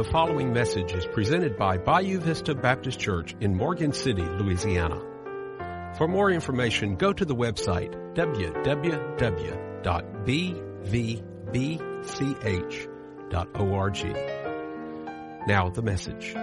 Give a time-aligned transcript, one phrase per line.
[0.00, 4.98] The following message is presented by Bayou Vista Baptist Church in Morgan City, Louisiana.
[5.98, 9.06] For more information, go to the website www.bvbch.org.
[15.46, 16.34] Now the message.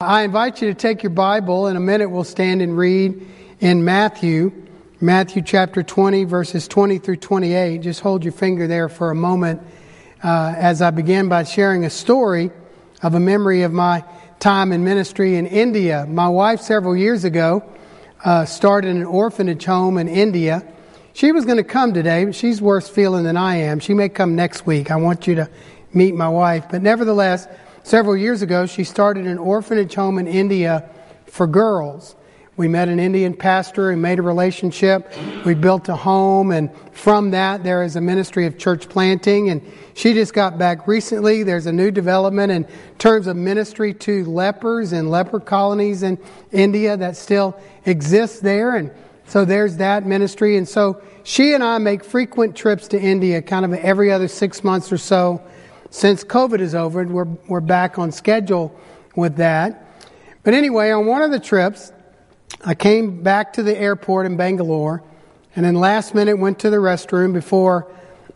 [0.00, 1.66] I invite you to take your Bible.
[1.66, 3.28] In a minute, we'll stand and read
[3.60, 4.52] in Matthew
[5.02, 7.78] Matthew chapter 20, verses 20 through 28.
[7.78, 9.60] Just hold your finger there for a moment
[10.22, 12.52] uh, as I begin by sharing a story
[13.02, 14.04] of a memory of my
[14.38, 16.06] time in ministry in India.
[16.06, 17.64] My wife, several years ago,
[18.24, 20.62] uh, started an orphanage home in India.
[21.14, 23.80] She was going to come today, but she's worse feeling than I am.
[23.80, 24.92] She may come next week.
[24.92, 25.50] I want you to
[25.92, 26.66] meet my wife.
[26.70, 27.48] But nevertheless,
[27.82, 30.88] several years ago, she started an orphanage home in India
[31.26, 32.14] for girls.
[32.54, 35.10] We met an Indian pastor and made a relationship.
[35.46, 39.48] We built a home, and from that, there is a ministry of church planting.
[39.48, 39.62] And
[39.94, 41.44] she just got back recently.
[41.44, 42.66] There's a new development in
[42.98, 46.18] terms of ministry to lepers and leper colonies in
[46.50, 48.76] India that still exists there.
[48.76, 48.90] And
[49.24, 50.58] so there's that ministry.
[50.58, 54.62] And so she and I make frequent trips to India, kind of every other six
[54.62, 55.42] months or so.
[55.88, 58.78] Since COVID is over, and we're, we're back on schedule
[59.16, 59.86] with that.
[60.42, 61.92] But anyway, on one of the trips,
[62.64, 65.02] I came back to the airport in Bangalore
[65.56, 67.90] and then last minute went to the restroom before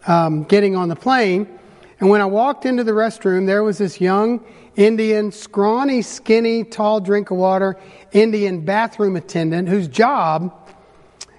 [0.06, 1.58] um, getting on the plane.
[2.00, 7.00] And when I walked into the restroom, there was this young Indian, scrawny, skinny, tall
[7.00, 7.78] drink of water
[8.12, 10.52] Indian bathroom attendant whose job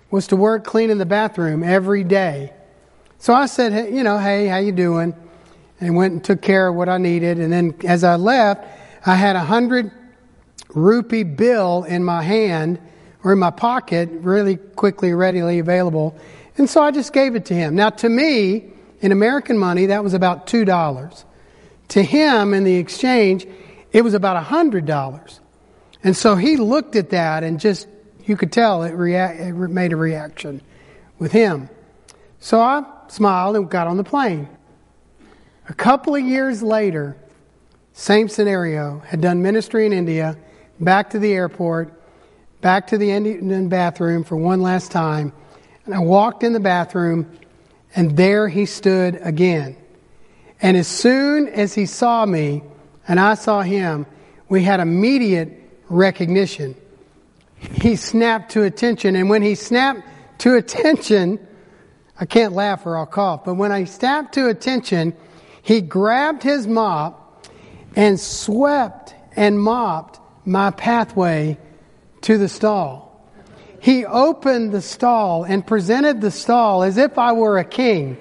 [0.09, 2.53] was to work cleaning the bathroom every day.
[3.19, 5.13] So I said, hey, you know, hey, how you doing?
[5.81, 7.37] And went and took care of what I needed.
[7.37, 8.65] And then as I left,
[9.05, 9.91] I had a hundred
[10.77, 12.79] rupee bill in my hand
[13.23, 16.17] or in my pocket, really quickly, readily available.
[16.57, 17.75] And so I just gave it to him.
[17.75, 21.23] Now, to me, in American money, that was about $2.
[21.89, 23.45] To him, in the exchange,
[23.91, 25.39] it was about $100.
[26.03, 27.87] And so he looked at that and just,
[28.25, 30.61] you could tell it, rea- it made a reaction
[31.19, 31.69] with him.
[32.39, 34.47] So I smiled and got on the plane.
[35.69, 37.17] A couple of years later,
[37.93, 40.37] same scenario, had done ministry in India,
[40.79, 41.93] back to the airport,
[42.61, 45.33] back to the Indian bathroom for one last time.
[45.85, 47.31] And I walked in the bathroom,
[47.95, 49.77] and there he stood again.
[50.61, 52.63] And as soon as he saw me
[53.07, 54.05] and I saw him,
[54.49, 55.53] we had immediate
[55.89, 56.75] recognition.
[57.57, 60.01] He snapped to attention, and when he snapped
[60.39, 61.39] to attention,
[62.19, 65.15] I can't laugh or I'll cough, but when I snapped to attention,
[65.61, 67.45] he grabbed his mop
[67.95, 71.57] and swept and mopped my pathway
[72.21, 73.21] to the stall.
[73.79, 78.17] He opened the stall and presented the stall as if I were a king.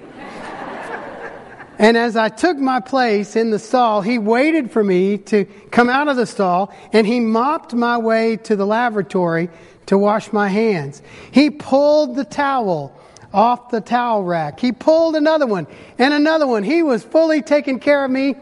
[1.79, 5.89] And as I took my place in the stall, he waited for me to come
[5.89, 9.49] out of the stall and he mopped my way to the lavatory
[9.85, 11.01] to wash my hands.
[11.31, 12.99] He pulled the towel
[13.31, 14.59] off the towel rack.
[14.59, 15.67] He pulled another one
[15.99, 16.63] and another one.
[16.63, 18.35] He was fully taking care of me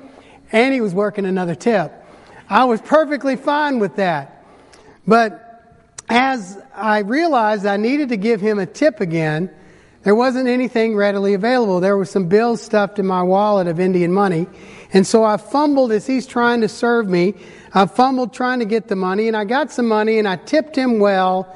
[0.51, 2.04] and he was working another tip.
[2.50, 4.44] I was perfectly fine with that.
[5.07, 5.41] But
[6.09, 9.50] as I realized I needed to give him a tip again,
[10.03, 11.79] there wasn't anything readily available.
[11.79, 14.47] There were some bills stuffed in my wallet of Indian money.
[14.94, 17.33] And so I fumbled as he's trying to serve me.
[17.73, 20.75] I fumbled trying to get the money and I got some money and I tipped
[20.75, 21.56] him well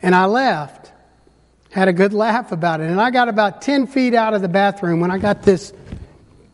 [0.00, 0.92] and I left.
[1.70, 2.90] Had a good laugh about it.
[2.90, 5.72] And I got about 10 feet out of the bathroom when I got this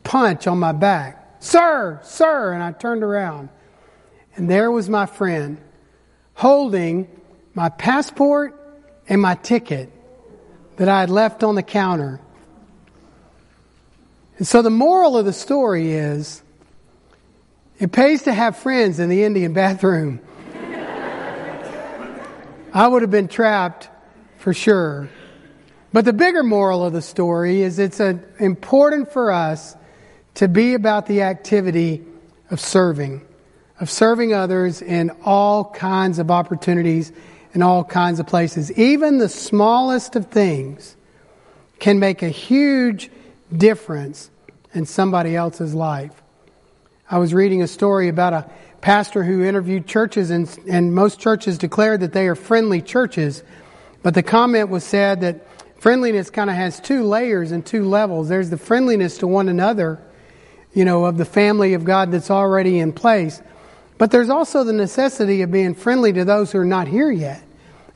[0.05, 1.37] punch on my back.
[1.41, 2.53] Sir, sir.
[2.53, 3.51] And I turned around.
[4.37, 5.59] And there was my friend
[6.35, 7.09] holding
[7.55, 8.55] my passport
[9.09, 9.91] and my ticket
[10.77, 12.21] that I had left on the counter.
[14.37, 16.43] And so the moral of the story is
[17.79, 20.21] it pays to have friends in the Indian bathroom.
[22.75, 23.89] I would have been trapped
[24.37, 25.09] for sure.
[25.95, 29.75] But the bigger moral of the story is it's a, important for us
[30.35, 32.05] to be about the activity
[32.51, 33.23] of serving
[33.81, 37.13] of serving others in all kinds of opportunities
[37.57, 38.71] in all kinds of places.
[38.73, 40.95] Even the smallest of things
[41.79, 43.11] can make a huge
[43.51, 44.31] difference
[44.75, 46.13] in somebody else's life.
[47.11, 48.51] I was reading a story about a
[48.83, 53.43] pastor who interviewed churches, and, and most churches declared that they are friendly churches.
[54.03, 55.47] But the comment was said that
[55.81, 58.29] friendliness kind of has two layers and two levels.
[58.29, 59.99] There's the friendliness to one another,
[60.75, 63.41] you know, of the family of God that's already in place.
[63.99, 67.43] But there's also the necessity of being friendly to those who are not here yet.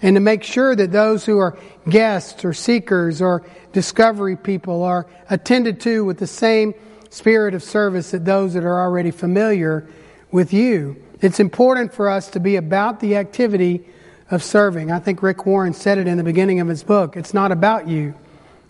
[0.03, 3.45] and to make sure that those who are guests or seekers or
[3.75, 6.73] discovery people are attended to with the same
[7.11, 9.87] spirit of service that those that are already familiar
[10.31, 10.97] with you.
[11.21, 13.85] It's important for us to be about the activity
[14.31, 14.91] of serving.
[14.91, 17.15] I think Rick Warren said it in the beginning of his book.
[17.15, 18.15] It's not about you.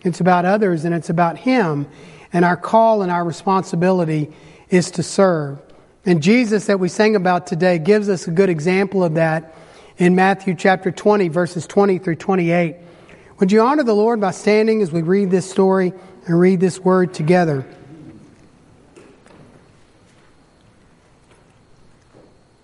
[0.03, 1.87] It's about others and it's about Him.
[2.33, 4.31] And our call and our responsibility
[4.69, 5.59] is to serve.
[6.05, 9.55] And Jesus that we sang about today gives us a good example of that
[9.97, 12.75] in Matthew chapter 20, verses 20 through 28.
[13.39, 15.93] Would you honor the Lord by standing as we read this story
[16.25, 17.65] and read this word together?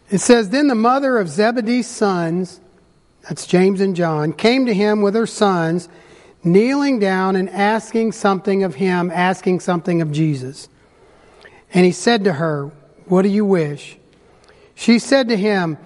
[0.10, 2.60] It says, Then the mother of Zebedee's sons,
[3.24, 5.90] that's James and John, came to him with her sons
[6.44, 10.70] kneeling down and asking something of him, asking something of Jesus.
[11.74, 12.72] And he said to her,
[13.08, 13.98] What do you wish?
[14.76, 15.78] She said to him,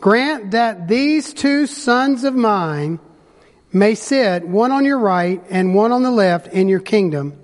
[0.00, 2.98] Grant that these two sons of mine
[3.72, 7.38] may sit, one on your right and one on the left, in your kingdom.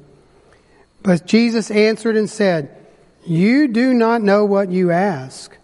[1.03, 2.77] But Jesus answered and said,
[3.25, 5.56] You do not know what you ask.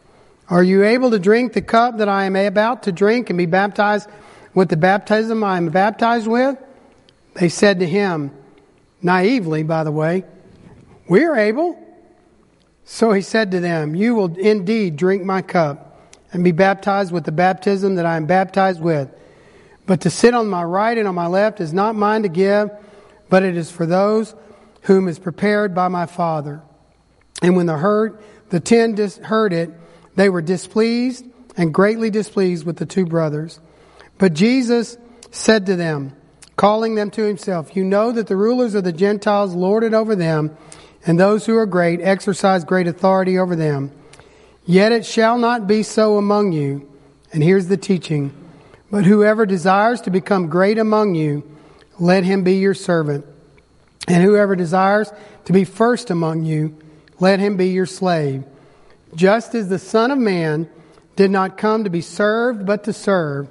[0.49, 3.47] Are you able to drink the cup that I am about to drink and be
[3.47, 4.09] baptized
[4.55, 6.57] with the baptism I am baptized with?
[7.35, 8.31] They said to him,
[9.03, 10.25] naively, by the way,
[11.09, 11.86] We are able.
[12.89, 17.25] So he said to them, You will indeed drink my cup and be baptized with
[17.25, 19.11] the baptism that I am baptized with.
[19.87, 22.71] But to sit on my right and on my left is not mine to give,
[23.29, 24.35] but it is for those
[24.83, 26.63] whom is prepared by my Father.
[27.43, 29.71] And when the herd, the ten heard it,
[30.15, 33.59] they were displeased and greatly displeased with the two brothers.
[34.17, 34.97] But Jesus
[35.33, 36.17] said to them,
[36.55, 37.77] calling them to himself.
[37.77, 40.57] You know that the rulers of the Gentiles lord it over them,
[41.07, 43.93] and those who are great exercise great authority over them.
[44.67, 46.91] Yet it shall not be so among you.
[47.33, 48.35] And here's the teaching.
[48.91, 51.49] But whoever desires to become great among you,
[52.01, 53.25] let him be your servant.
[54.09, 55.13] And whoever desires
[55.45, 56.77] to be first among you,
[57.21, 58.45] let him be your slave.
[59.15, 60.69] Just as the Son of Man
[61.15, 63.49] did not come to be served, but to serve,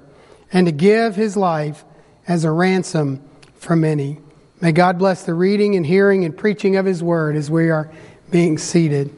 [0.52, 1.84] and to give his life
[2.28, 3.22] as a ransom
[3.56, 4.20] for many.
[4.66, 7.92] May God bless the reading and hearing and preaching of His Word as we are
[8.32, 9.16] being seated.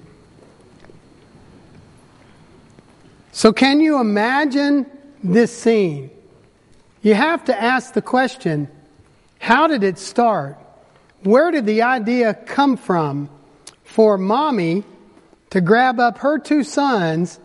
[3.31, 4.85] So, can you imagine
[5.23, 6.09] this scene?
[7.01, 8.67] You have to ask the question
[9.39, 10.57] how did it start?
[11.23, 13.29] Where did the idea come from
[13.85, 14.83] for mommy
[15.51, 17.39] to grab up her two sons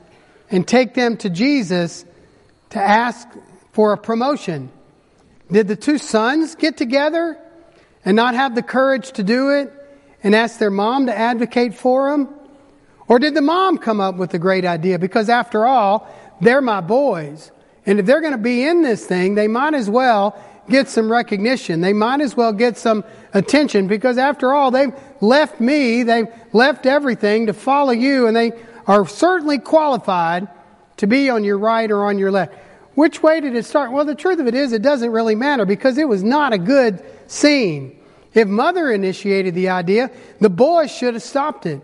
[0.51, 2.05] and take them to Jesus
[2.71, 3.29] to ask
[3.71, 4.73] for a promotion?
[5.53, 7.39] Did the two sons get together
[8.05, 9.73] and not have the courage to do it
[10.23, 12.29] and ask their mom to advocate for them?
[13.09, 14.99] Or did the mom come up with a great idea?
[14.99, 16.09] Because after all,
[16.41, 17.51] they're my boys.
[17.85, 20.37] And if they're going to be in this thing, they might as well
[20.69, 21.81] get some recognition.
[21.81, 23.05] They might as well get some
[23.35, 28.53] attention because after all, they've left me, they've left everything to follow you, and they
[28.87, 30.49] are certainly qualified
[30.99, 32.55] to be on your right or on your left.
[32.95, 33.91] Which way did it start?
[33.91, 36.59] Well, the truth of it is, it doesn't really matter because it was not a
[36.59, 37.99] good scene.
[38.35, 41.81] If mother initiated the idea, the boys should have stopped it.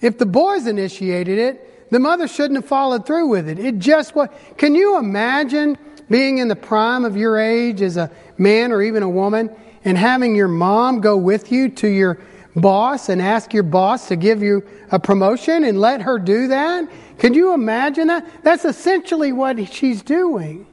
[0.00, 3.58] If the boys initiated it, the mother shouldn't have followed through with it.
[3.58, 4.32] It just what?
[4.56, 5.78] Can you imagine
[6.10, 9.50] being in the prime of your age as a man or even a woman
[9.84, 12.18] and having your mom go with you to your
[12.56, 16.88] boss and ask your boss to give you a promotion and let her do that?
[17.18, 18.26] Can you imagine that?
[18.42, 20.66] That's essentially what she's doing.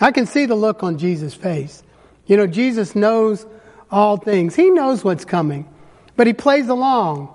[0.00, 1.82] I can see the look on Jesus' face.
[2.30, 3.44] You know, Jesus knows
[3.90, 4.54] all things.
[4.54, 5.68] He knows what's coming,
[6.14, 7.28] but he plays along.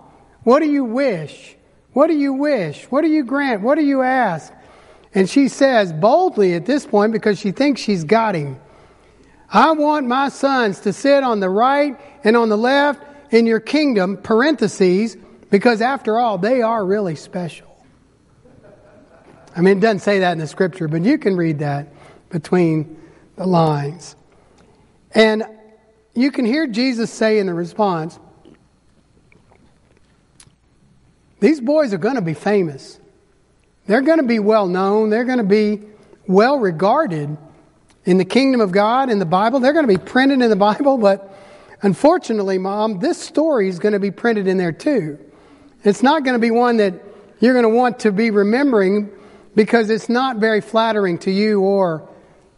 [0.44, 1.58] What do you wish?
[1.92, 2.86] What do you wish?
[2.86, 3.62] What do you grant?
[3.62, 4.54] What do you ask?
[5.14, 8.58] And she says boldly at this point because she thinks she's got him.
[9.50, 13.60] I want my sons to sit on the right and on the left in your
[13.60, 15.18] kingdom, parentheses,
[15.52, 17.68] because after all, they are really special.
[19.58, 21.90] I mean, it doesn't say that in the scripture, but you can read that
[22.30, 22.98] between
[23.36, 24.16] the lines.
[25.16, 25.46] And
[26.14, 28.20] you can hear Jesus say in the response,
[31.40, 33.00] These boys are going to be famous.
[33.88, 35.10] They're going to be well known.
[35.10, 35.82] They're going to be
[36.28, 37.38] well regarded
[38.04, 39.60] in the kingdom of God, in the Bible.
[39.60, 41.34] They're going to be printed in the Bible, but
[41.82, 45.20] unfortunately, Mom, this story is going to be printed in there too.
[45.84, 46.94] It's not going to be one that
[47.40, 49.12] you're going to want to be remembering
[49.54, 52.10] because it's not very flattering to you or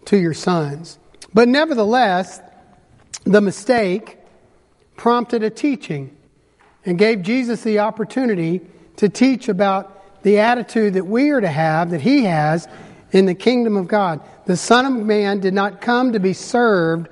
[0.06, 0.98] to your sons.
[1.34, 2.40] But nevertheless,
[3.24, 4.18] the mistake
[4.96, 6.16] prompted a teaching
[6.86, 8.62] and gave Jesus the opportunity
[8.98, 12.68] to teach about the attitude that we are to have, that he has,
[13.12, 14.22] in the kingdom of God.
[14.46, 17.08] The Son of Man did not come to be served,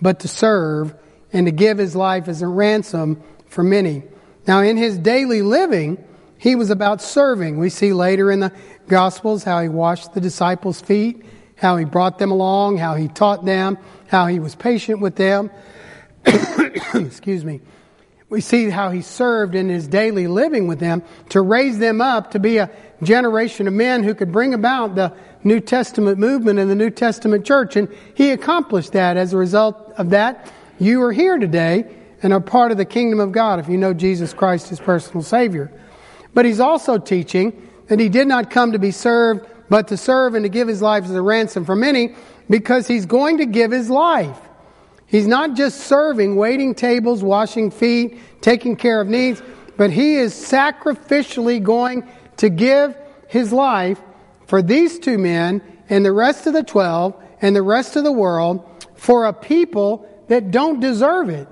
[0.00, 0.94] but to serve
[1.32, 4.02] and to give his life as a ransom for many.
[4.46, 6.02] Now, in his daily living,
[6.38, 7.58] he was about serving.
[7.58, 8.52] We see later in the
[8.86, 11.24] Gospels how he washed the disciples' feet,
[11.56, 15.50] how he brought them along, how he taught them, how he was patient with them.
[16.94, 17.60] Excuse me.
[18.28, 22.32] We see how he served in his daily living with them to raise them up
[22.32, 22.70] to be a
[23.02, 27.44] generation of men who could bring about the New Testament movement and the New Testament
[27.44, 27.76] church.
[27.76, 29.16] And he accomplished that.
[29.16, 31.84] As a result of that, you are here today
[32.22, 35.22] and are part of the kingdom of God if you know Jesus Christ as personal
[35.22, 35.70] Savior.
[36.32, 40.34] But he's also teaching that he did not come to be served, but to serve
[40.34, 42.14] and to give his life as a ransom for many
[42.48, 44.38] because he's going to give his life.
[45.06, 49.42] He's not just serving, waiting tables, washing feet, taking care of needs,
[49.76, 52.96] but he is sacrificially going to give
[53.28, 54.00] his life
[54.46, 58.12] for these two men and the rest of the 12 and the rest of the
[58.12, 61.48] world for a people that don't deserve it.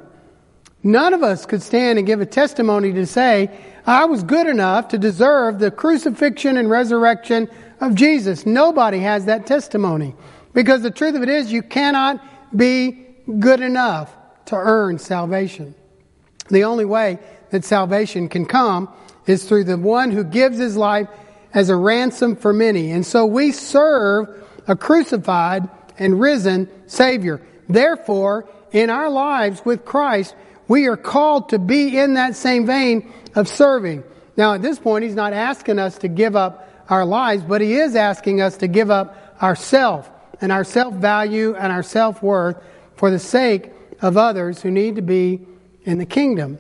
[0.83, 3.51] None of us could stand and give a testimony to say,
[3.87, 7.49] I was good enough to deserve the crucifixion and resurrection
[7.81, 8.47] of Jesus.
[8.47, 10.15] Nobody has that testimony.
[10.53, 12.23] Because the truth of it is, you cannot
[12.57, 13.07] be
[13.39, 14.15] good enough
[14.47, 15.75] to earn salvation.
[16.49, 17.19] The only way
[17.51, 18.89] that salvation can come
[19.27, 21.09] is through the one who gives his life
[21.55, 22.91] as a ransom for many.
[22.91, 24.29] And so we serve
[24.67, 27.41] a crucified and risen Savior.
[27.69, 30.35] Therefore, in our lives with Christ,
[30.69, 34.05] we are called to be in that same vein of serving.
[34.37, 37.75] Now, at this point, He's not asking us to give up our lives, but He
[37.75, 42.57] is asking us to give up ourself and our self value and our self worth
[42.97, 45.47] for the sake of others who need to be
[45.85, 46.59] in the kingdom.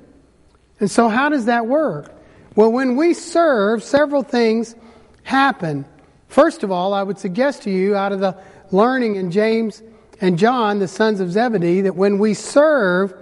[0.80, 2.12] And so, how does that work?
[2.54, 4.74] Well, when we serve, several things
[5.22, 5.84] happen.
[6.28, 8.36] First of all, I would suggest to you, out of the
[8.70, 9.82] learning in James
[10.20, 13.14] and John, the sons of Zebedee, that when we serve,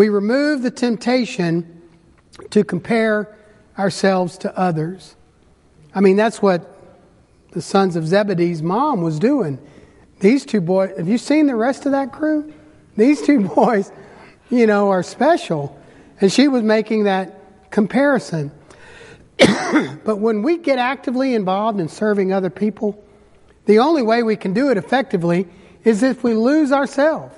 [0.00, 1.82] we remove the temptation
[2.48, 3.36] to compare
[3.78, 5.14] ourselves to others.
[5.94, 6.74] I mean, that's what
[7.52, 9.58] the sons of Zebedee's mom was doing.
[10.20, 12.50] These two boys, have you seen the rest of that crew?
[12.96, 13.92] These two boys,
[14.48, 15.78] you know, are special.
[16.18, 18.52] And she was making that comparison.
[20.02, 23.04] but when we get actively involved in serving other people,
[23.66, 25.46] the only way we can do it effectively
[25.84, 27.36] is if we lose ourselves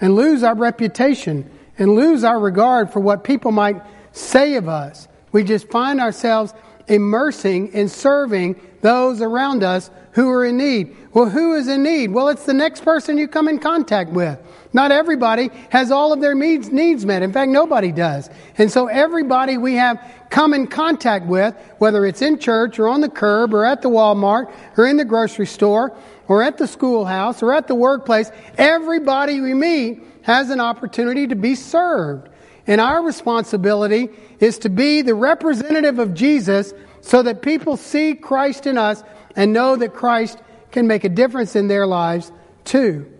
[0.00, 5.08] and lose our reputation and lose our regard for what people might say of us.
[5.32, 6.54] We just find ourselves
[6.86, 10.96] immersing in serving those around us who are in need.
[11.12, 12.12] Well, who is in need?
[12.12, 14.38] Well, it's the next person you come in contact with.
[14.72, 17.22] Not everybody has all of their needs, needs met.
[17.22, 18.28] In fact, nobody does.
[18.58, 20.00] And so everybody we have
[20.30, 23.88] come in contact with, whether it's in church or on the curb or at the
[23.88, 25.96] Walmart or in the grocery store
[26.28, 31.36] or at the schoolhouse or at the workplace, everybody we meet has an opportunity to
[31.36, 32.28] be served.
[32.66, 34.08] And our responsibility
[34.40, 39.02] is to be the representative of Jesus so that people see Christ in us
[39.36, 40.38] and know that Christ
[40.72, 42.32] can make a difference in their lives
[42.64, 43.10] too.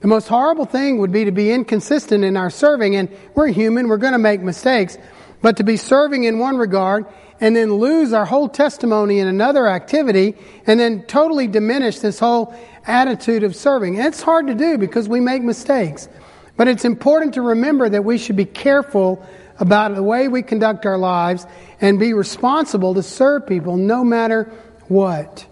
[0.00, 3.88] The most horrible thing would be to be inconsistent in our serving, and we're human,
[3.88, 4.96] we're going to make mistakes,
[5.42, 7.06] but to be serving in one regard
[7.40, 10.34] and then lose our whole testimony in another activity
[10.66, 12.54] and then totally diminish this whole
[12.86, 13.98] attitude of serving.
[13.98, 16.08] And it's hard to do because we make mistakes.
[16.58, 19.24] But it's important to remember that we should be careful
[19.60, 21.46] about the way we conduct our lives
[21.80, 24.52] and be responsible to serve people no matter
[24.88, 25.46] what.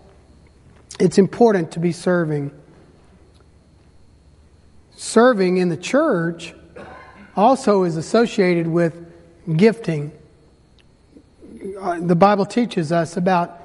[0.98, 2.50] It's important to be serving.
[4.96, 6.52] Serving in the church
[7.36, 8.98] also is associated with
[9.56, 10.10] gifting.
[11.80, 13.60] Uh, the Bible teaches us about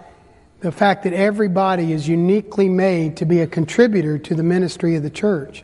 [0.59, 5.01] the fact that everybody is uniquely made to be a contributor to the ministry of
[5.01, 5.63] the church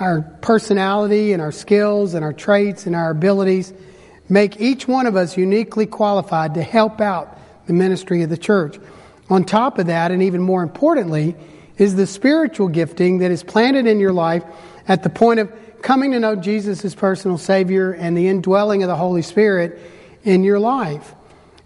[0.00, 3.72] our personality and our skills and our traits and our abilities
[4.28, 8.78] make each one of us uniquely qualified to help out the ministry of the church.
[9.30, 11.36] On top of that, and even more importantly,
[11.78, 14.44] is the spiritual gifting that is planted in your life
[14.86, 18.88] at the point of coming to know Jesus as personal Savior and the indwelling of
[18.88, 19.80] the Holy Spirit
[20.24, 21.14] in your life.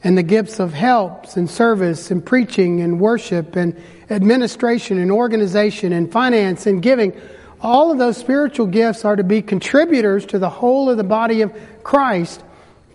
[0.04, 3.80] And the gifts of helps and service and preaching and worship and
[4.10, 7.20] administration and organization and finance and giving
[7.60, 11.42] all of those spiritual gifts are to be contributors to the whole of the body
[11.42, 12.42] of Christ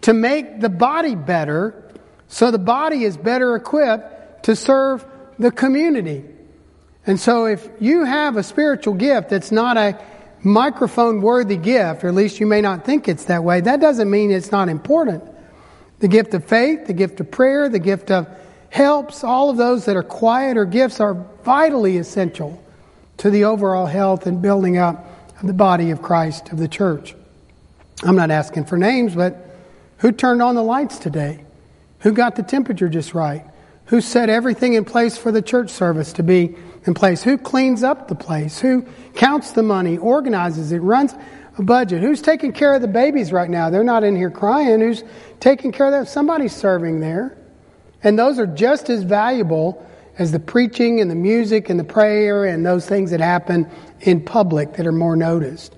[0.01, 1.79] to make the body better
[2.27, 5.05] so the body is better equipped to serve
[5.37, 6.23] the community.
[7.05, 9.99] And so if you have a spiritual gift that's not a
[10.41, 14.09] microphone worthy gift, or at least you may not think it's that way, that doesn't
[14.09, 15.23] mean it's not important.
[15.99, 18.27] The gift of faith, the gift of prayer, the gift of
[18.69, 22.62] helps, all of those that are quieter gifts are vitally essential
[23.17, 25.05] to the overall health and building up
[25.39, 27.15] of the body of Christ, of the church.
[28.03, 29.49] I'm not asking for names, but
[29.97, 31.43] who turned on the lights today?
[31.99, 33.45] Who got the temperature just right?
[33.85, 36.55] Who set everything in place for the church service to be
[36.85, 37.23] in place?
[37.23, 38.59] Who cleans up the place?
[38.59, 41.13] Who counts the money, organizes it, runs
[41.57, 42.01] a budget?
[42.01, 43.69] Who's taking care of the babies right now?
[43.69, 44.81] They're not in here crying.
[44.81, 45.03] Who's
[45.39, 46.05] taking care of them?
[46.05, 47.37] Somebody's serving there.
[48.03, 49.85] And those are just as valuable
[50.17, 53.69] as the preaching and the music and the prayer and those things that happen
[54.01, 55.75] in public that are more noticed.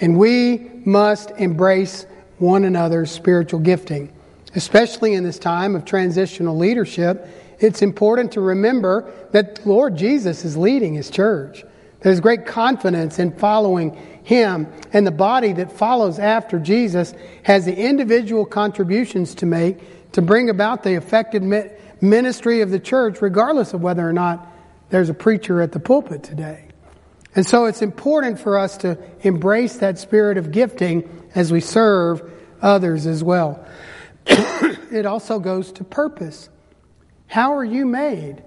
[0.00, 2.06] And we must embrace
[2.38, 4.12] one another's spiritual gifting,
[4.54, 7.28] especially in this time of transitional leadership.
[7.60, 11.64] It's important to remember that Lord Jesus is leading his church.
[12.00, 17.14] There's great confidence in following him, and the body that follows after Jesus
[17.44, 21.42] has the individual contributions to make to bring about the effective
[22.02, 24.46] ministry of the church, regardless of whether or not
[24.90, 26.68] there's a preacher at the pulpit today.
[27.34, 32.30] And so it's important for us to embrace that spirit of gifting as we serve
[32.60, 33.64] others as well.
[34.26, 36.50] it also goes to purpose.
[37.26, 38.42] How are you made?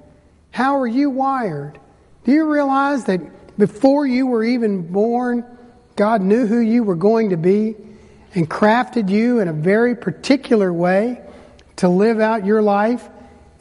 [0.51, 1.79] How are you wired?
[2.25, 5.45] Do you realize that before you were even born,
[5.95, 7.75] God knew who you were going to be
[8.35, 11.21] and crafted you in a very particular way
[11.77, 13.09] to live out your life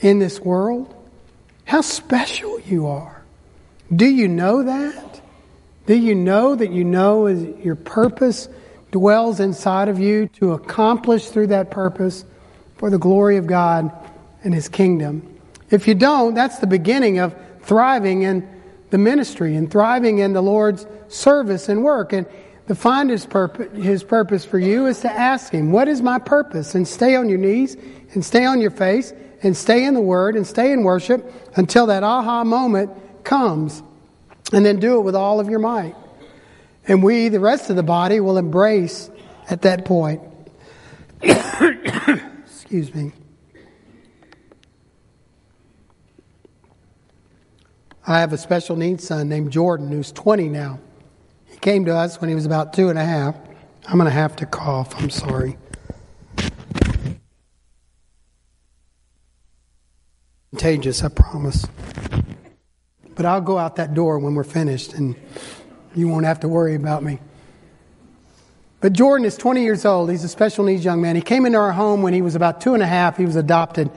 [0.01, 0.95] in this world?
[1.65, 3.23] How special you are.
[3.95, 5.21] Do you know that?
[5.87, 8.49] Do you know that you know is your purpose
[8.91, 12.25] dwells inside of you to accomplish through that purpose
[12.77, 13.93] for the glory of God
[14.43, 15.39] and His kingdom?
[15.71, 18.49] If you don't, that's the beginning of thriving in
[18.91, 22.13] the ministry and thriving in the Lord's service and work.
[22.13, 22.27] And
[22.69, 26.19] to find his purpose, his purpose for you is to ask him, What is my
[26.19, 26.75] purpose?
[26.75, 27.77] And stay on your knees
[28.13, 29.13] and stay on your face
[29.45, 32.91] and stay in the Word and stay in worship until that aha moment
[33.25, 33.83] comes.
[34.53, 35.95] And then do it with all of your might.
[36.87, 39.11] And we, the rest of the body, will embrace
[39.49, 40.21] at that point.
[41.23, 43.13] Excuse me.
[48.07, 50.79] I have a special needs son named Jordan who's 20 now.
[51.47, 53.35] He came to us when he was about two and a half.
[53.87, 54.95] I'm going to have to cough.
[54.99, 55.57] I'm sorry.
[60.65, 61.67] Contagious, I promise.
[63.17, 65.15] But I'll go out that door when we're finished and
[65.95, 67.19] you won't have to worry about me.
[68.81, 70.11] But Jordan is 20 years old.
[70.11, 71.17] He's a special needs young man.
[71.17, 73.19] He came into our home when he was about two and a half.
[73.19, 73.91] He was adopted.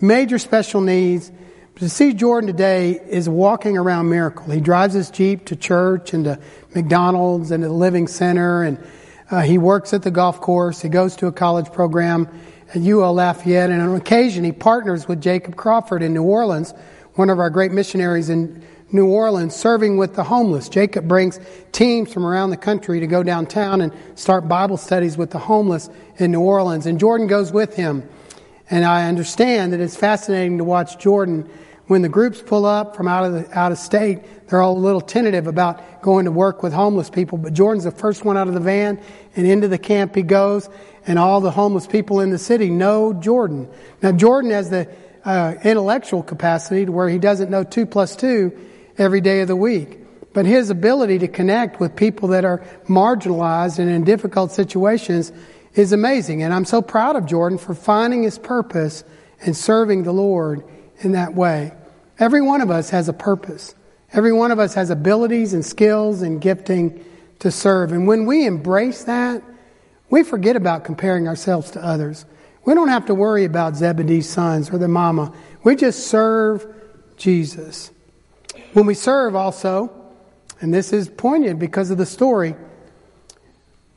[0.00, 1.30] Major special needs.
[1.74, 4.50] But to see Jordan today is walking around miracle.
[4.50, 6.40] He drives his Jeep to church and to
[6.74, 8.82] McDonald's and to the Living Center and
[9.30, 10.80] uh, he works at the golf course.
[10.80, 12.28] He goes to a college program
[12.70, 16.72] at UL Lafayette, and on occasion he partners with Jacob Crawford in New Orleans,
[17.14, 20.68] one of our great missionaries in New Orleans, serving with the homeless.
[20.68, 21.40] Jacob brings
[21.72, 25.90] teams from around the country to go downtown and start Bible studies with the homeless
[26.18, 28.08] in New Orleans, and Jordan goes with him.
[28.70, 31.48] And I understand that it's fascinating to watch Jordan
[31.86, 34.48] when the groups pull up from out of the, out of state.
[34.48, 37.90] They're all a little tentative about going to work with homeless people, but Jordan's the
[37.90, 39.00] first one out of the van
[39.36, 40.68] and into the camp he goes
[41.06, 43.68] and all the homeless people in the city know Jordan.
[44.02, 44.88] Now, Jordan has the
[45.24, 48.58] uh, intellectual capacity to where he doesn't know two plus two
[48.98, 50.00] every day of the week.
[50.32, 55.32] But his ability to connect with people that are marginalized and in difficult situations
[55.74, 56.42] is amazing.
[56.42, 59.04] And I'm so proud of Jordan for finding his purpose
[59.40, 60.64] and serving the Lord
[61.00, 61.72] in that way.
[62.18, 63.74] Every one of us has a purpose.
[64.12, 67.04] Every one of us has abilities and skills and gifting
[67.40, 67.92] to serve.
[67.92, 69.42] And when we embrace that,
[70.10, 72.24] we forget about comparing ourselves to others.
[72.64, 75.32] We don't have to worry about Zebedee's sons or their mama.
[75.64, 76.66] We just serve
[77.16, 77.90] Jesus.
[78.72, 79.92] When we serve also,
[80.60, 82.54] and this is poignant because of the story,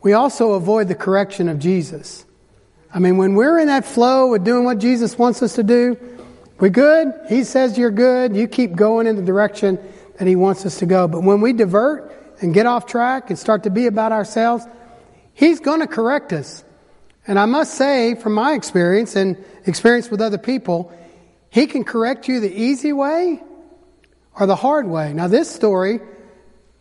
[0.01, 2.25] we also avoid the correction of Jesus.
[2.93, 5.97] I mean, when we're in that flow of doing what Jesus wants us to do,
[6.60, 7.13] we good.
[7.30, 8.36] He says you're good.
[8.36, 9.80] You keep going in the direction
[10.17, 11.08] that He wants us to go.
[11.08, 14.65] But when we divert and get off track and start to be about ourselves,
[15.34, 16.63] He's going to correct us.
[17.28, 20.91] And I must say, from my experience and experience with other people,
[21.50, 23.41] He can correct you the easy way
[24.39, 25.13] or the hard way.
[25.13, 26.00] Now, this story,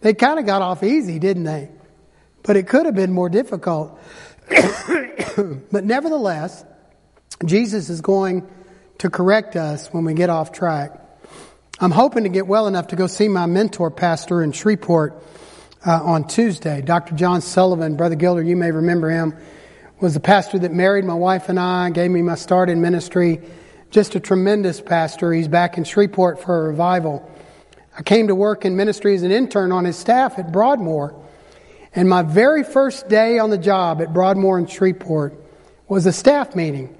[0.00, 1.70] they kind of got off easy, didn't they?
[2.42, 3.98] But it could have been more difficult.
[4.48, 6.64] but nevertheless,
[7.44, 8.48] Jesus is going
[8.98, 11.00] to correct us when we get off track.
[11.78, 15.22] I'm hoping to get well enough to go see my mentor pastor in Shreveport
[15.86, 16.80] uh, on Tuesday.
[16.80, 17.14] Dr.
[17.14, 19.36] John Sullivan, Brother Gilder, you may remember him,
[20.00, 23.42] was the pastor that married my wife and I, gave me my start in ministry,
[23.90, 25.32] just a tremendous pastor.
[25.32, 27.30] He's back in Shreveport for a revival.
[27.96, 31.22] I came to work in ministry as an intern on his staff at Broadmoor.
[31.94, 35.34] And my very first day on the job at Broadmoor in Shreveport
[35.88, 36.94] was a staff meeting.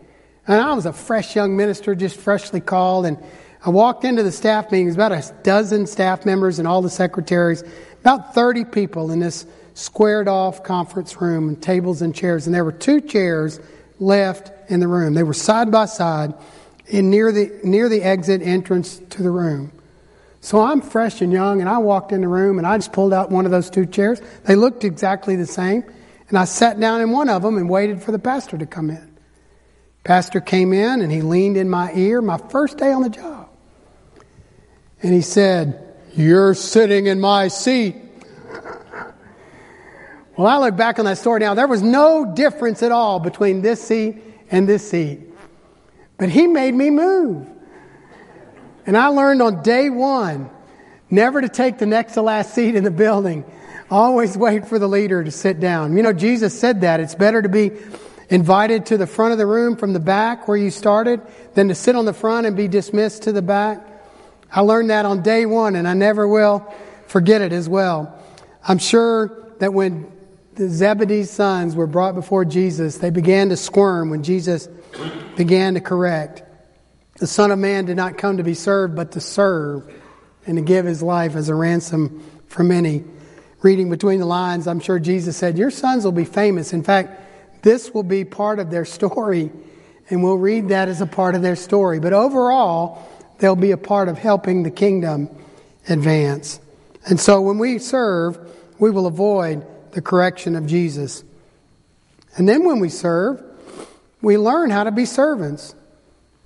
[0.47, 3.07] And I was a fresh young minister, just freshly called.
[3.07, 3.19] And
[3.65, 4.87] I walked into the staff meeting.
[4.87, 7.65] There's about a dozen staff members and all the secretaries,
[8.01, 12.47] about 30 people in this squared off conference room and tables and chairs.
[12.47, 13.61] And there were two chairs
[13.99, 15.15] left in the room.
[15.15, 16.35] They were side by side
[16.87, 19.73] in near the, near the exit entrance to the room.
[20.41, 23.13] So I'm fresh and young, and I walked in the room and I just pulled
[23.13, 24.21] out one of those two chairs.
[24.45, 25.83] They looked exactly the same.
[26.29, 28.91] And I sat down in one of them and waited for the pastor to come
[28.91, 29.16] in.
[30.07, 33.49] Pastor came in and he leaned in my ear my first day on the job.
[35.03, 37.97] And he said, You're sitting in my seat.
[40.37, 41.55] well, I look back on that story now.
[41.55, 45.23] There was no difference at all between this seat and this seat.
[46.19, 47.45] But he made me move.
[48.87, 50.49] And I learned on day one
[51.11, 53.45] never to take the next to last seat in the building.
[53.91, 55.97] Always wait for the leader to sit down.
[55.97, 57.01] You know, Jesus said that.
[57.01, 57.73] It's better to be
[58.29, 61.21] invited to the front of the room from the back where you started
[61.55, 63.87] than to sit on the front and be dismissed to the back.
[64.51, 66.73] I learned that on day one and I never will
[67.07, 68.23] forget it as well.
[68.67, 70.11] I'm sure that when
[70.55, 74.69] the Zebedee's sons were brought before Jesus, they began to squirm when Jesus
[75.37, 76.43] began to correct.
[77.19, 79.93] The Son of Man did not come to be served, but to serve
[80.47, 83.05] and to give his life as a ransom for many.
[83.63, 86.73] Reading between the lines, I'm sure Jesus said, Your sons will be famous.
[86.73, 87.21] In fact,
[87.67, 89.51] this will be part of their story,
[90.09, 91.99] and we'll read that as a part of their story.
[91.99, 93.03] But overall,
[93.39, 95.29] they'll be a part of helping the kingdom
[95.89, 96.61] advance.
[97.07, 98.39] And so when we serve,
[98.79, 101.25] we will avoid the correction of Jesus.
[102.37, 103.43] And then when we serve,
[104.23, 105.75] we learn how to be servants.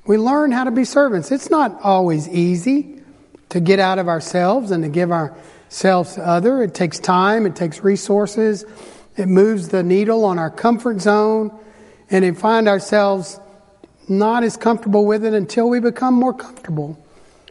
[0.06, 1.30] We learn how to be servants.
[1.30, 3.02] It's not always easy
[3.50, 6.62] to get out of ourselves and to give ourselves to other.
[6.62, 8.64] It takes time, it takes resources,
[9.20, 11.56] it moves the needle on our comfort zone,
[12.10, 13.38] and we find ourselves
[14.08, 16.98] not as comfortable with it until we become more comfortable.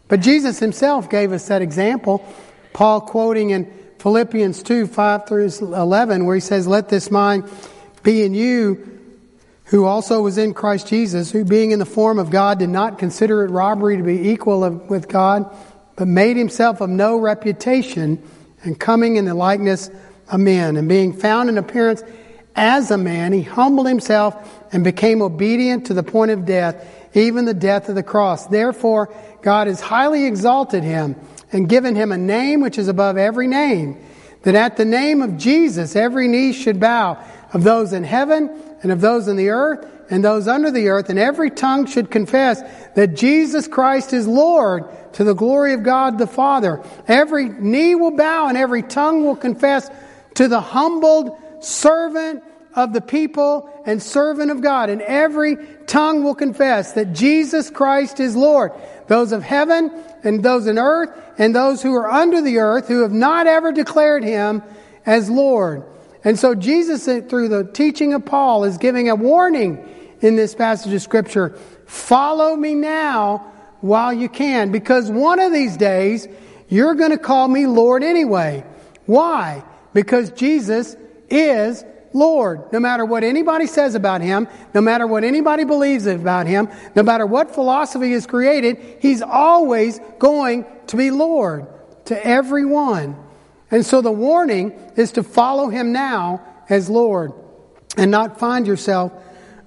[0.07, 2.25] But Jesus himself gave us that example.
[2.73, 7.49] Paul quoting in Philippians 2 5 through 11, where he says, Let this mind
[8.03, 8.99] be in you
[9.65, 12.97] who also was in Christ Jesus, who being in the form of God did not
[12.97, 15.55] consider it robbery to be equal of, with God,
[15.95, 18.21] but made himself of no reputation,
[18.63, 19.91] and coming in the likeness
[20.31, 22.03] of men, and being found in appearance
[22.55, 24.35] as a man, he humbled himself
[24.73, 28.47] and became obedient to the point of death, even the death of the cross.
[28.47, 31.15] Therefore, God has highly exalted him
[31.51, 33.97] and given him a name which is above every name,
[34.43, 38.49] that at the name of Jesus every knee should bow, of those in heaven
[38.83, 42.09] and of those in the earth and those under the earth, and every tongue should
[42.09, 42.61] confess
[42.95, 46.83] that Jesus Christ is Lord to the glory of God the Father.
[47.07, 49.89] Every knee will bow and every tongue will confess
[50.39, 52.41] to the humbled servant
[52.73, 54.89] of the people and servant of God.
[54.89, 58.71] And every tongue will confess that Jesus Christ is Lord.
[59.09, 59.91] Those of heaven
[60.23, 63.73] and those in earth and those who are under the earth who have not ever
[63.73, 64.63] declared him
[65.05, 65.83] as Lord.
[66.23, 69.85] And so Jesus, through the teaching of Paul, is giving a warning
[70.21, 71.49] in this passage of Scripture.
[71.85, 73.39] Follow me now
[73.81, 76.29] while you can, because one of these days
[76.69, 78.63] you're going to call me Lord anyway.
[79.05, 79.65] Why?
[79.93, 80.95] Because Jesus
[81.29, 82.71] is Lord.
[82.71, 87.03] No matter what anybody says about him, no matter what anybody believes about him, no
[87.03, 91.67] matter what philosophy is created, he's always going to be Lord
[92.05, 93.15] to everyone.
[93.71, 97.33] And so the warning is to follow him now as Lord
[97.97, 99.11] and not find yourself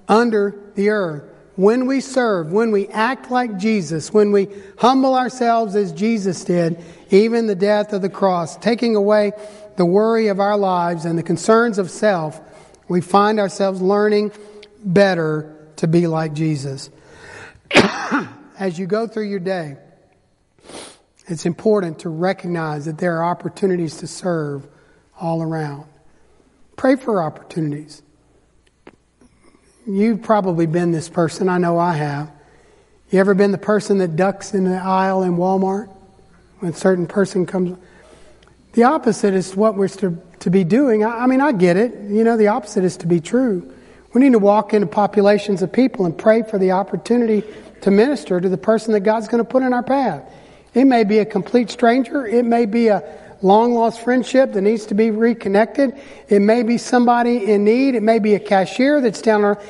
[0.07, 1.29] under the earth.
[1.55, 4.47] When we serve, when we act like Jesus, when we
[4.79, 9.33] humble ourselves as Jesus did, even the death of the cross, taking away
[9.75, 12.39] the worry of our lives and the concerns of self,
[12.87, 14.31] we find ourselves learning
[14.83, 16.89] better to be like Jesus.
[18.59, 19.77] as you go through your day,
[21.27, 24.67] it's important to recognize that there are opportunities to serve
[25.19, 25.85] all around.
[26.75, 28.01] Pray for opportunities.
[29.85, 31.49] You've probably been this person.
[31.49, 32.31] I know I have.
[33.09, 35.89] You ever been the person that ducks in the aisle in Walmart
[36.59, 37.77] when a certain person comes?
[38.73, 41.03] The opposite is what we're to, to be doing.
[41.03, 41.93] I, I mean, I get it.
[42.09, 43.71] You know, the opposite is to be true.
[44.13, 47.43] We need to walk into populations of people and pray for the opportunity
[47.81, 50.23] to minister to the person that God's going to put in our path.
[50.73, 52.25] It may be a complete stranger.
[52.25, 53.03] It may be a
[53.43, 55.93] long lost friendship that needs to be reconnected.
[56.27, 57.93] It may be somebody in need.
[57.93, 59.61] It may be a cashier that's down there.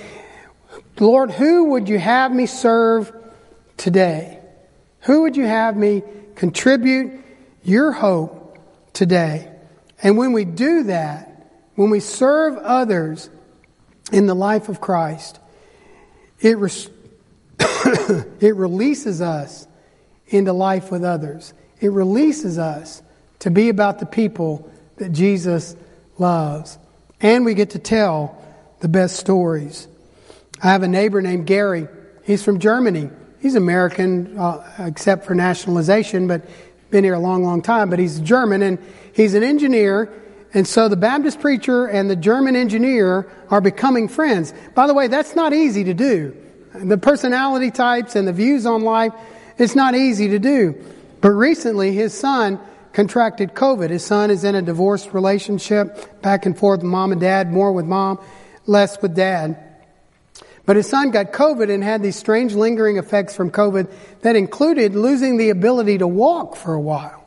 [1.00, 3.12] Lord, who would you have me serve
[3.76, 4.40] today?
[5.02, 6.04] Who would you have me
[6.36, 7.20] contribute
[7.64, 8.43] your hope
[8.94, 9.52] today?
[10.02, 13.30] And when we do that, when we serve others
[14.12, 15.40] in the life of Christ,
[16.40, 16.58] it,
[18.40, 19.68] it releases us
[20.28, 21.54] into life with others.
[21.80, 23.02] It releases us
[23.40, 25.76] to be about the people that Jesus
[26.18, 26.78] loves.
[27.20, 28.42] And we get to tell
[28.80, 29.88] the best stories.
[30.62, 31.88] I have a neighbor named Gary.
[32.24, 33.10] He's from Germany.
[33.42, 36.46] He's American, uh, except for nationalization, but
[36.94, 37.90] been here a long, long time.
[37.90, 38.80] But he's German and
[39.12, 40.14] he's an engineer.
[40.54, 44.54] And so the Baptist preacher and the German engineer are becoming friends.
[44.76, 46.38] By the way, that's not easy to do.
[46.76, 49.14] The personality types and the views on life,
[49.58, 50.76] it's not easy to do.
[51.20, 52.60] But recently, his son
[52.94, 53.90] contracted COVID.
[53.90, 57.86] His son is in a divorced relationship, back and forth mom and dad, more with
[57.86, 58.20] mom,
[58.68, 59.58] less with dad.
[60.66, 64.96] But his son got COVID and had these strange lingering effects from COVID that included
[64.96, 67.26] losing the ability to walk for a while.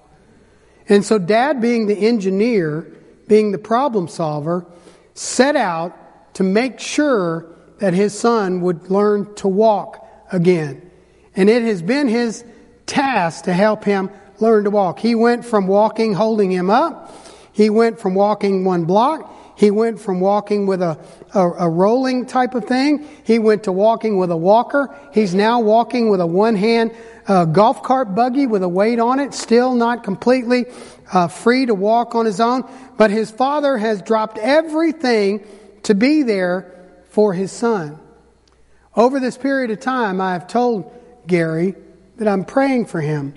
[0.89, 2.91] And so dad being the engineer,
[3.29, 4.67] being the problem solver,
[5.15, 7.47] set out to make sure
[7.79, 10.91] that his son would learn to walk again.
[11.35, 12.45] And it has been his
[12.87, 14.99] task to help him learn to walk.
[14.99, 17.15] He went from walking holding him up.
[17.53, 19.59] He went from walking one block.
[19.59, 20.99] He went from walking with a,
[21.37, 23.07] a, a, rolling type of thing.
[23.25, 24.95] He went to walking with a walker.
[25.13, 26.93] He's now walking with a one hand
[27.29, 30.67] uh, golf cart buggy with a weight on it, still not completely
[31.13, 32.65] uh, free to walk on his own.
[32.97, 35.45] But his father has dropped everything
[35.85, 36.73] to be there
[37.11, 38.01] for his son.
[38.95, 40.91] Over this period of time, I have told
[41.27, 41.75] Gary
[42.17, 43.35] that I'm praying for him.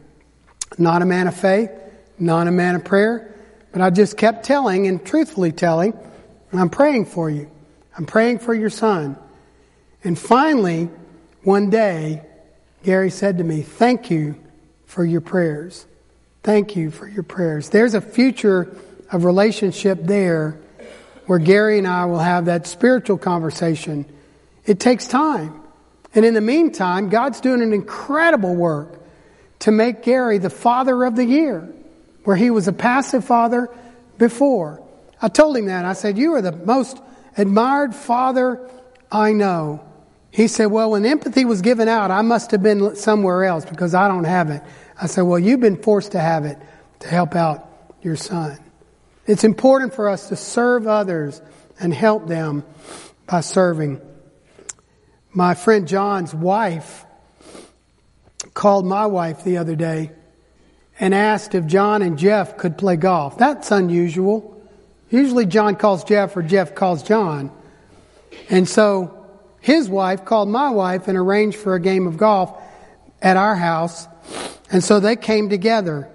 [0.77, 1.71] Not a man of faith,
[2.17, 3.35] not a man of prayer,
[3.73, 5.99] but I just kept telling and truthfully telling,
[6.53, 7.51] I'm praying for you.
[7.99, 9.17] I'm praying for your son.
[10.05, 10.89] And finally,
[11.43, 12.21] one day,
[12.81, 14.35] Gary said to me, Thank you
[14.85, 15.85] for your prayers.
[16.41, 17.71] Thank you for your prayers.
[17.71, 18.73] There's a future
[19.11, 20.57] of relationship there
[21.25, 24.05] where Gary and I will have that spiritual conversation.
[24.65, 25.61] It takes time.
[26.15, 28.97] And in the meantime, God's doing an incredible work
[29.59, 31.67] to make Gary the father of the year,
[32.23, 33.69] where he was a passive father
[34.17, 34.81] before.
[35.21, 35.83] I told him that.
[35.83, 37.01] I said, You are the most
[37.39, 38.69] admired father
[39.11, 39.83] I know.
[40.31, 43.95] He said, Well, when empathy was given out, I must have been somewhere else because
[43.95, 44.61] I don't have it.
[45.01, 46.57] I said, Well, you've been forced to have it
[46.99, 47.67] to help out
[48.01, 48.57] your son.
[49.25, 51.41] It's important for us to serve others
[51.79, 52.63] and help them
[53.25, 54.01] by serving.
[55.31, 57.05] My friend John's wife
[58.53, 60.11] called my wife the other day
[60.99, 63.37] and asked if John and Jeff could play golf.
[63.37, 64.58] That's unusual.
[65.09, 67.51] Usually John calls Jeff or Jeff calls John.
[68.49, 69.25] And so
[69.61, 72.55] his wife called my wife and arranged for a game of golf
[73.21, 74.07] at our house.
[74.71, 76.09] And so they came together.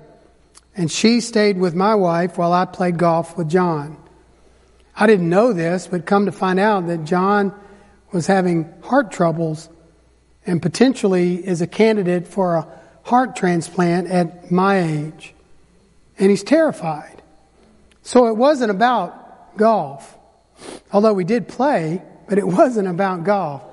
[0.76, 3.96] And she stayed with my wife while I played golf with John.
[4.96, 7.52] I didn't know this, but come to find out that John
[8.12, 9.68] was having heart troubles
[10.46, 12.68] and potentially is a candidate for a
[13.02, 15.35] heart transplant at my age.
[16.18, 17.13] And he's terrified.
[18.04, 20.16] So it wasn't about golf.
[20.92, 23.64] Although we did play, but it wasn't about golf.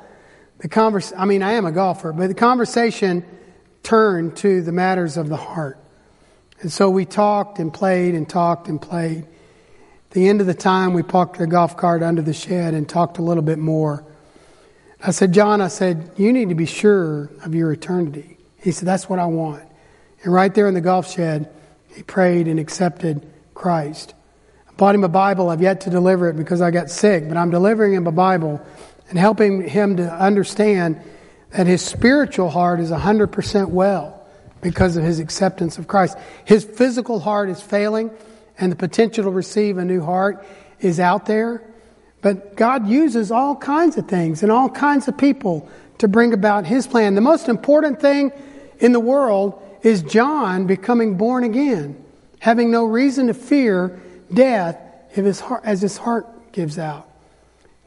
[0.60, 3.26] The convers- I mean, I am a golfer, but the conversation
[3.84, 5.78] turned to the matters of the heart.
[6.62, 9.24] And so we talked and played and talked and played.
[9.24, 12.88] At the end of the time, we parked the golf cart under the shed and
[12.88, 14.06] talked a little bit more.
[15.04, 18.38] I said, John, I said, you need to be sure of your eternity.
[18.58, 19.64] He said, that's what I want.
[20.24, 21.52] And right there in the golf shed,
[21.96, 24.14] he prayed and accepted Christ.
[24.72, 25.50] I bought him a Bible.
[25.50, 28.62] I've yet to deliver it because I got sick, but I'm delivering him a Bible
[29.10, 31.02] and helping him to understand
[31.52, 34.26] that his spiritual heart is 100% well
[34.62, 36.18] because of his acceptance of Christ.
[36.46, 38.12] His physical heart is failing
[38.58, 40.46] and the potential to receive a new heart
[40.80, 41.62] is out there.
[42.22, 46.66] But God uses all kinds of things and all kinds of people to bring about
[46.66, 47.16] His plan.
[47.16, 48.32] The most important thing
[48.80, 52.04] in the world is John becoming born again,
[52.40, 54.00] having no reason to fear
[54.34, 54.78] death
[55.16, 57.08] if his heart, as his heart gives out.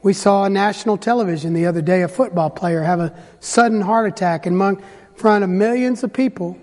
[0.01, 4.07] We saw on national television the other day a football player have a sudden heart
[4.07, 4.55] attack in
[5.15, 6.59] front of millions of people.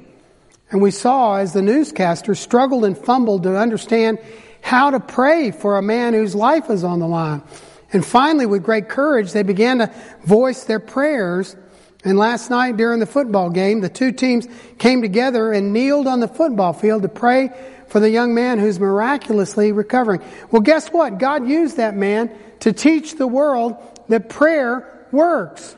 [0.71, 4.19] And we saw as the newscaster struggled and fumbled to understand
[4.61, 7.43] how to pray for a man whose life is on the line.
[7.93, 9.93] And finally, with great courage, they began to
[10.25, 11.57] voice their prayers.
[12.05, 14.47] And last night during the football game, the two teams
[14.79, 17.51] came together and kneeled on the football field to pray
[17.93, 20.23] for the young man who's miraculously recovering.
[20.51, 21.19] Well, guess what?
[21.19, 23.77] God used that man to teach the world
[24.09, 25.77] that prayer works.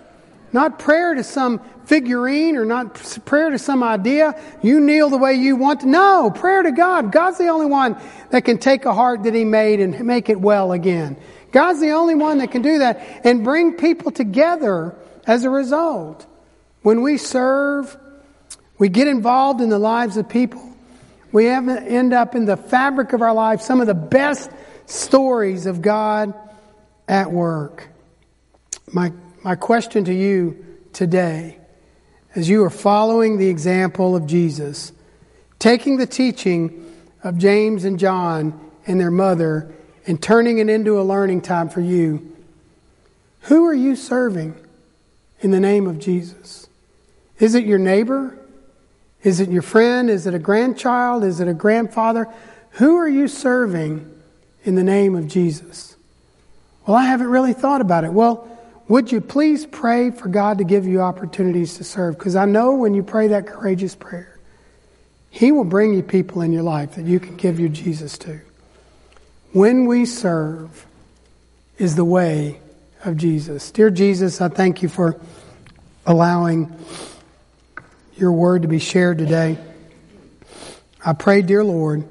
[0.53, 4.41] not prayer to some figurine or not prayer to some idea.
[4.63, 5.89] You kneel the way you want to.
[5.89, 7.11] No, prayer to God.
[7.11, 7.97] God's the only one
[8.31, 11.17] that can take a heart that He made and make it well again.
[11.51, 14.95] God's the only one that can do that and bring people together
[15.27, 16.25] as a result.
[16.83, 17.97] When we serve,
[18.79, 20.74] we get involved in the lives of people.
[21.35, 24.53] We end up in the fabric of our lives, some of the best
[24.87, 26.33] stories of God
[27.09, 27.89] at work.
[28.93, 31.59] My, my question to you today,
[32.37, 34.93] as you are following the example of Jesus,
[35.59, 36.95] taking the teaching
[37.25, 39.75] of James and John and their mother
[40.07, 42.33] and turning it into a learning time for you,
[43.41, 44.55] who are you serving
[45.41, 46.69] in the name of Jesus?
[47.41, 48.39] Is it your neighbor?
[49.25, 50.11] Is it your friend?
[50.11, 51.25] Is it a grandchild?
[51.25, 52.29] Is it a grandfather?
[52.73, 54.11] Who are you serving
[54.65, 55.97] in the name of Jesus?
[56.87, 58.13] Well, I haven't really thought about it.
[58.13, 58.49] Well,
[58.87, 62.19] would you please pray for God to give you opportunities to serve?
[62.19, 64.39] Because I know when you pray that courageous prayer,
[65.31, 68.41] He will bring you people in your life that you can give your Jesus to.
[69.53, 70.87] When we serve
[71.79, 72.61] is the way
[73.05, 73.71] of Jesus.
[73.71, 75.19] Dear Jesus, I thank you for
[76.05, 76.71] allowing
[78.17, 79.59] your word to be shared today.
[81.05, 82.05] I pray, dear Lord,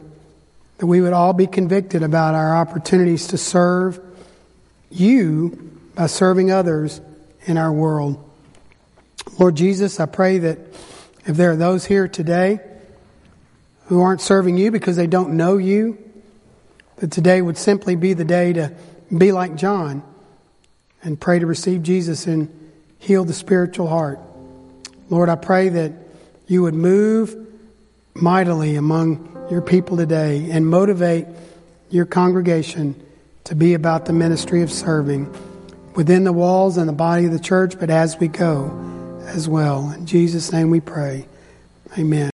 [0.78, 4.00] that we would all be convicted about our opportunities to serve
[4.92, 7.02] you by serving others
[7.46, 8.24] in our world.
[9.40, 10.60] Lord Jesus, I pray that
[11.26, 12.60] if there are those here today
[13.86, 15.98] who aren't serving you because they don't know you,
[16.98, 18.74] that today would simply be the day to
[19.16, 20.04] be like John
[21.02, 24.20] and pray to receive Jesus and heal the spiritual heart.
[25.14, 25.92] Lord, I pray that
[26.48, 27.38] you would move
[28.16, 31.28] mightily among your people today and motivate
[31.92, 33.00] your congregation
[33.44, 35.32] to be about the ministry of serving
[35.94, 39.92] within the walls and the body of the church, but as we go as well.
[39.92, 41.28] In Jesus' name we pray.
[41.96, 42.32] Amen.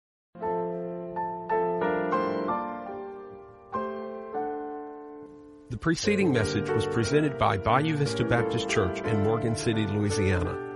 [5.70, 10.73] The preceding message was presented by Bayou Vista Baptist Church in Morgan City, Louisiana.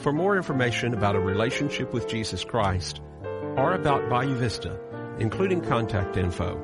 [0.00, 3.02] For more information about a relationship with Jesus Christ
[3.56, 4.80] or about Bayou Vista,
[5.18, 6.58] including contact info,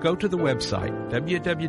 [0.00, 1.60] go to the website www.bvbch.org.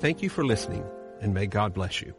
[0.00, 0.84] Thank you for listening,
[1.20, 2.14] and may God bless you.